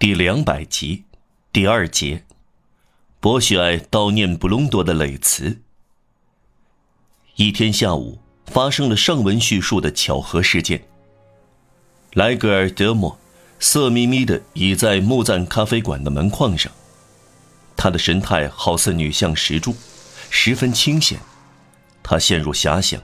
[0.00, 1.02] 第两百集，
[1.52, 2.24] 第二节，
[3.18, 5.60] 博许爱悼念布隆多的泪词。
[7.34, 10.84] 一天下午，发生了上文叙述的巧合事件。
[12.12, 13.18] 莱格尔德莫
[13.58, 16.70] 色眯眯的倚在木赞咖啡馆的门框上，
[17.76, 19.74] 他的神态好似女像石柱，
[20.30, 21.18] 十分清闲。
[22.04, 23.02] 他陷入遐想，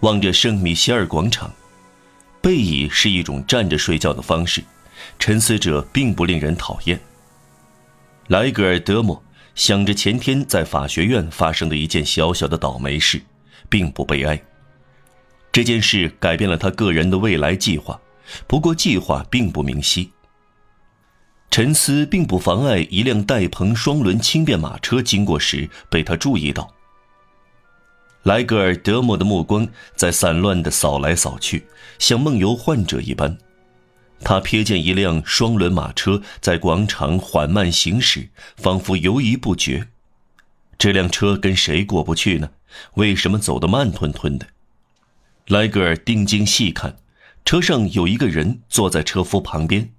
[0.00, 1.52] 望着圣米歇尔广场，
[2.40, 4.64] 背倚是一种站着睡觉的方式。
[5.18, 7.00] 沉思者并不令人讨厌。
[8.28, 9.22] 莱格尔德莫
[9.54, 13.20] 想着前天在法学院发生的一件小小的倒霉事，
[13.68, 14.40] 并不悲哀。
[15.52, 18.00] 这件事改变了他个人的未来计划，
[18.46, 20.12] 不过计划并不明晰。
[21.50, 26.72] 沉思并不妨碍一辆带棚双轮轻便马车经过时被他注意到。
[28.22, 31.66] 莱格尔德莫的目光在散乱的扫来扫去，
[31.98, 33.36] 像梦游患者一般。
[34.22, 39.88] 他瞥见一辆双轮马车在广场缓慢行驶，仿佛犹豫不决。
[40.78, 42.50] 这辆车跟谁过不去呢？
[42.94, 44.46] 为什么走得慢吞吞的？
[45.46, 46.98] 莱格尔定睛细看，
[47.44, 49.92] 车上有一个人坐在车夫旁边。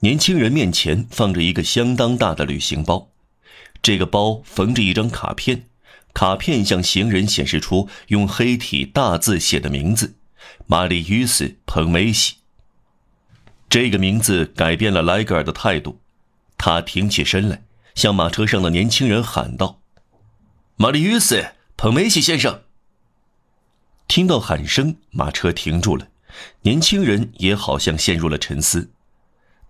[0.00, 3.10] 年轻人面前放着一个相当大的旅行包，
[3.80, 5.66] 这个包缝着一张卡片，
[6.12, 10.16] 卡片向行人显示出用黑体大字写的名字：
[10.66, 12.41] 玛丽·约斯·彭梅西。
[13.72, 15.98] 这个名字改变了莱格尔的态度，
[16.58, 17.62] 他挺起身来，
[17.94, 19.80] 向马车上的年轻人喊道
[20.76, 21.36] ：“玛丽约斯·
[21.74, 22.64] 彭梅西先生。”
[24.06, 26.08] 听到喊声，马车停住了，
[26.60, 28.92] 年轻人也好像陷入了沉思。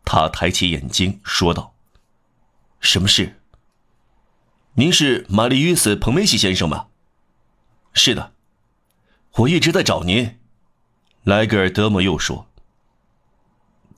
[0.05, 1.77] 他抬起眼睛说道
[2.83, 3.41] ：“什么事？
[4.75, 6.89] 您是玛丽约斯·彭梅西先生吗
[7.95, 8.33] ？”“是的，
[9.37, 10.41] 我一直在找您。”
[11.23, 12.49] 莱格尔德莫又说。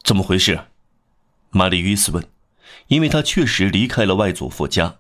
[0.05, 0.67] 怎么回事？
[1.49, 2.29] 玛丽·约斯问，
[2.89, 4.99] 因为他确实离开了外祖父家。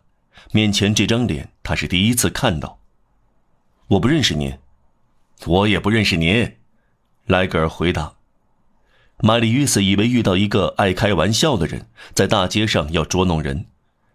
[0.52, 2.78] 面前这张脸，他是第一次看到。
[3.88, 4.58] 我不认识您，
[5.44, 6.56] 我也不认识您。
[7.26, 8.14] 莱格尔回答。
[9.18, 13.66] 玛丽·约斯以为遇到一个爱开玩笑的人，在大街上要捉弄人。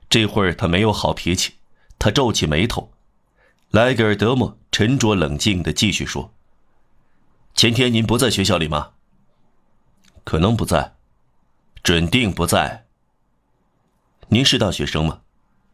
[0.10, 1.54] 这会儿他没有好脾气，
[2.00, 2.92] 他皱起眉头。
[3.70, 6.34] 莱格尔德莫沉着冷静地继续说
[7.54, 8.94] ：“前天您不在学校里吗？”
[10.30, 10.94] 可能不在，
[11.82, 12.86] 准定不在。
[14.28, 15.22] 您是大学生吗？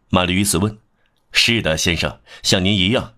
[0.08, 0.78] 玛丽·于斯问。
[1.34, 3.16] 是的，先生，像您一样。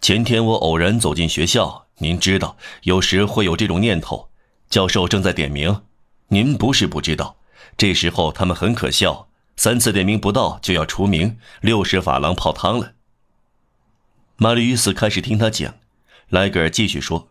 [0.00, 4.30] 前天我偶然走进学校，您知道，有时会有这种念头。
[4.68, 5.82] 教授正在点名，
[6.26, 7.36] 您不是不知道。
[7.76, 12.94] 这时候他们很可笑，三次点名不到就要除名，六十法郎泡汤了。
[14.34, 15.76] 玛丽·于斯开始听他讲，
[16.30, 17.28] 莱格尔继续说：“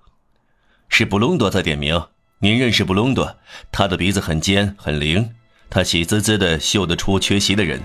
[0.87, 2.07] 是布隆多在点名。”
[2.43, 3.37] 您认识布隆多？
[3.71, 5.29] 他的鼻子很尖很灵，
[5.69, 7.81] 他喜滋滋的嗅得出缺席的人。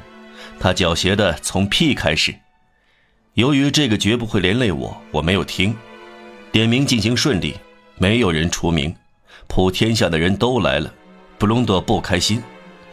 [0.58, 2.34] 他狡黠的从屁开始。
[3.34, 5.76] 由于这个绝不会连累我，我没有听。
[6.50, 7.54] 点名进行顺利，
[7.98, 8.92] 没有人除名，
[9.46, 10.92] 普天下的人都来了。
[11.38, 12.42] 布隆多不开心。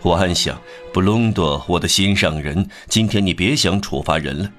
[0.03, 0.61] 我暗想：
[0.93, 4.51] 布隆多，我的心上人，今天你别想处罚人了。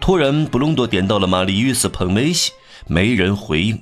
[0.00, 2.52] 突然，布隆多点到了玛丽·约斯·彭梅西，
[2.86, 3.78] 没人回应。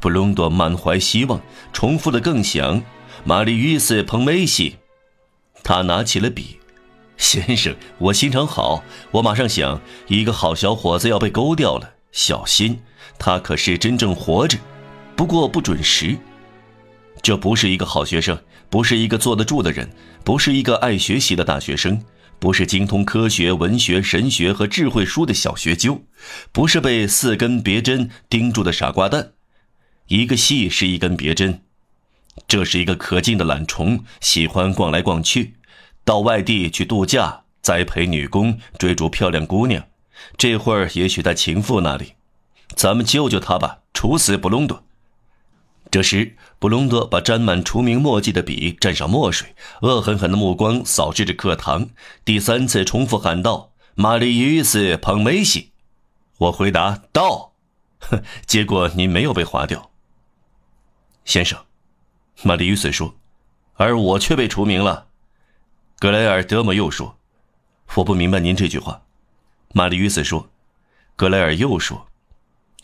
[0.00, 1.40] 布隆多满怀希望，
[1.72, 2.82] 重复的更响。
[3.24, 4.76] 玛丽·约斯·彭梅西，
[5.64, 6.58] 他拿起了笔。
[7.16, 12.80] 先生，我心肠好，我马上想，一个好小伙子要被勾掉了，小心，
[13.18, 14.56] 他可是真正活着，
[15.16, 16.16] 不过不准时。
[17.20, 18.38] 这不是一个好学生，
[18.70, 19.90] 不是一个坐得住的人，
[20.22, 22.00] 不是一个爱学习的大学生，
[22.38, 26.00] 不是精通科学、文学、神学和智慧书的小学究，
[26.52, 29.32] 不是被四根别针钉住的傻瓜蛋。
[30.08, 31.62] 一个系是一根别针，
[32.46, 35.56] 这是一个可敬的懒虫，喜欢逛来逛去，
[36.02, 39.86] 到外地去度假，栽培女工，追逐漂亮姑娘。
[40.38, 42.14] 这会儿也许在情妇那里，
[42.74, 44.82] 咱们救救他吧，处死布隆多。
[45.90, 51.90] 这时，布隆多把沾满除名墨迹的笔蘸上墨水，恶狠狠的目光扫视着课堂，
[52.24, 55.72] 第三次重复喊道：“玛丽·约斯·彭梅西。”
[56.38, 57.52] 我回答到，
[58.00, 59.87] 哼， 结果您没有被划掉。
[61.28, 61.58] 先生，
[62.42, 63.14] 玛丽·与斯说，
[63.74, 65.08] 而我却被除名了。
[65.98, 67.18] 格莱尔德姆又说
[67.96, 69.02] ：“我不明白您这句话。”
[69.74, 70.48] 玛丽·与斯说。
[71.16, 72.06] 格莱尔又说：“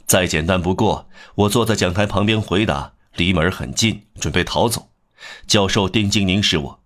[0.04, 4.90] 再简单不过。”我坐在讲台旁边回答，离门很近，准备逃走。
[5.46, 6.80] 教授定睛凝视我。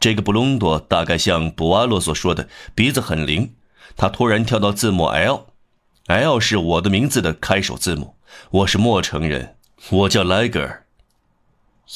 [0.00, 3.54] 这个布隆多大概像布瓦洛所说的，鼻子很灵。
[3.96, 8.16] 他突然跳到字母 L，L 是我的名字的开首字母。
[8.50, 9.56] 我是莫城人，
[9.90, 10.83] 我叫莱格尔。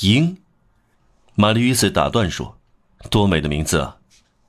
[0.00, 0.38] 鹰，
[1.34, 2.58] 玛丽·与斯打断说
[3.10, 3.96] ：“多美的名字啊！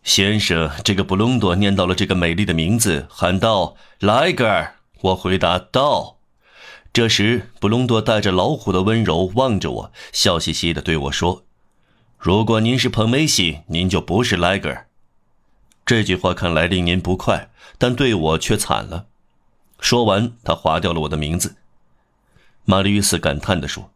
[0.03, 6.17] 先生，这个布隆多念到了这个美丽的名字，喊道：“莱格尔！”我回答道。
[6.91, 11.45] 这时，布隆多带着老虎的温柔望着我，笑嘻嘻地对我说
[12.17, 14.87] ：“如果您是彭梅西，您就不是莱格尔。”
[15.85, 19.05] 这句话看来令您不快，但对我却惨了。
[19.79, 21.55] 说完，他划掉了我的名字。
[22.65, 23.91] 玛丽·与斯感叹地说：“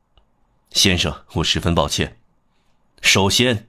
[0.73, 2.17] 先生，我十分抱歉。
[2.99, 3.67] 首先，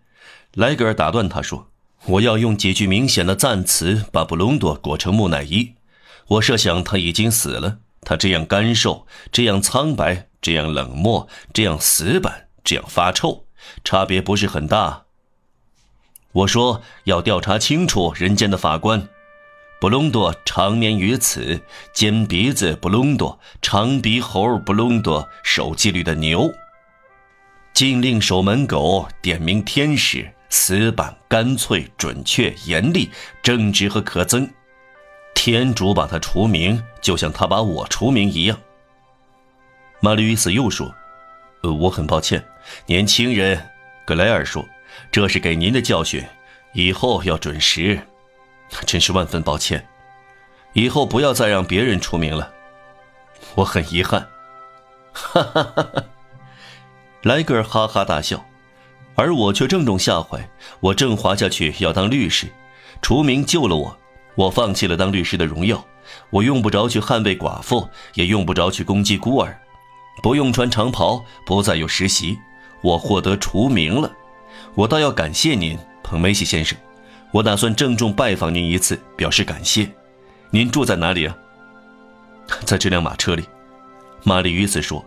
[0.55, 1.69] 莱格尔打断他说
[2.07, 5.75] ：‘我要用几句明显的赞词把布隆多裹成木乃伊。
[6.27, 7.79] 我设想他已经死了。
[8.01, 13.45] 他这样干瘦，这样苍白，这样冷漠，这样死板，这样发臭，
[13.85, 15.05] 差别不是很大。’
[16.33, 19.09] 我说要调查清楚，人间的法官。”
[19.79, 21.61] 布隆多长眠于此，
[21.93, 26.51] 尖鼻子布隆多，长鼻猴布隆多，守纪律的牛。
[27.75, 33.11] 禁令守门狗，点名天使，死板干脆准确严厉，
[33.43, 34.49] 正直和可憎。
[35.35, 38.57] 天主把他除名，就像他把我除名一样。
[39.99, 40.95] 玛丽·与斯又说
[41.65, 42.45] ：“呃，我很抱歉，
[42.87, 43.61] 年轻人。”
[44.07, 44.65] 格莱尔说
[45.11, 46.25] ：“这是给您的教训，
[46.75, 47.99] 以后要准时。”
[48.87, 49.85] 真是万分抱歉，
[50.75, 52.53] 以后不要再让别人出名了。
[53.57, 54.29] 我很遗憾。
[55.13, 56.05] 哈哈哈哈！
[57.25, 58.45] 莱格尔哈哈大笑，
[59.15, 60.47] 而我却正中下怀。
[60.81, 62.47] 我正滑下去要当律师，
[63.01, 63.97] 除名救了我。
[64.35, 65.83] 我放弃了当律师的荣耀，
[66.29, 69.59] 我用不着去捍卫寡妇，也用不着去攻击孤儿，
[70.23, 72.39] 不用穿长袍，不再有实习。
[72.83, 74.13] 我获得除名了。
[74.75, 76.77] 我倒要感谢您，彭梅西先生。
[77.31, 79.91] 我打算郑重拜访您一次，表示感谢。
[80.51, 81.35] 您住在哪里啊？
[82.67, 83.45] 在这辆马车里。
[84.25, 85.03] 玛丽·与此说：“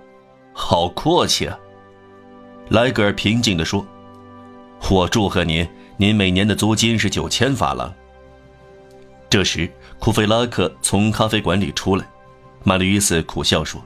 [0.52, 1.56] 好阔气啊。”
[2.70, 3.86] 莱格尔平静地说
[4.92, 7.94] ：“我祝贺您，您每年的租金是九千法郎。”
[9.30, 9.70] 这时，
[10.00, 12.06] 库菲拉克从咖啡馆里出来。
[12.64, 13.82] 玛丽·伊斯苦笑说：“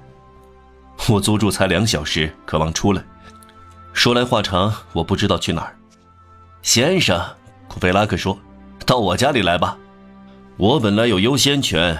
[1.09, 3.03] 我租住才两小时，渴望出来。
[3.93, 5.75] 说来话长，我不知道去哪儿。”
[6.63, 7.21] 先生。
[7.67, 8.37] 库菲拉克说
[8.85, 9.77] ：“到我家里来吧，
[10.57, 11.97] 我本来有优先权。”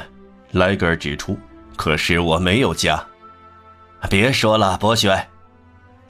[0.51, 1.37] 莱格尔指出
[1.77, 3.01] ：“可是我没有家。”
[4.09, 5.27] 别说了，博雪。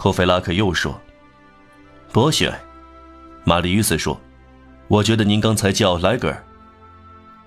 [0.01, 0.99] 库菲拉克又说
[2.11, 2.51] ：“博雪。”
[3.45, 4.19] 玛丽与斯说
[4.89, 6.43] ：“我觉得您刚才叫莱格尔。”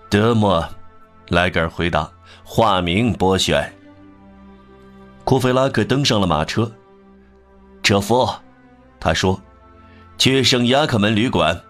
[0.08, 0.64] 德莫，
[1.30, 2.08] 莱格尔回答
[2.46, 3.72] ：“化名博雪。”
[5.24, 6.70] 库菲拉克登上了马车。
[7.82, 8.32] 车夫，
[9.00, 9.42] 他说
[10.16, 11.60] ：“去圣雅克门旅馆。”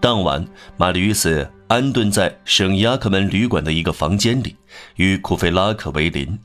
[0.00, 0.48] 当晚，
[0.78, 4.56] 玛丽·与斯安顿在圣雅克门旅馆的一个房间里，
[4.96, 6.38] 与库菲拉克为邻。